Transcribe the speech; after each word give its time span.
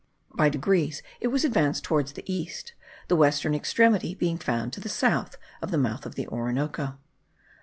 By 0.33 0.49
degrees 0.49 1.03
it 1.19 1.27
was 1.27 1.45
advanced 1.45 1.83
toward 1.83 2.07
the 2.07 2.23
east,* 2.25 2.73
the 3.07 3.15
western 3.15 3.53
extremity 3.53 4.15
being 4.15 4.39
found 4.39 4.73
to 4.73 4.79
the 4.81 4.89
south 4.89 5.35
of 5.61 5.69
the 5.69 5.77
mouth 5.77 6.07
of 6.07 6.15
the 6.15 6.27
Orinoco. 6.27 6.97